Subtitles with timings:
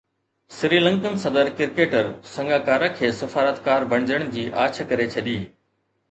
[0.59, 5.37] Sri Lankan صدر cricketer Sangakkara کي سفارتڪار بڻجڻ جي آڇ ڪري ڇڏي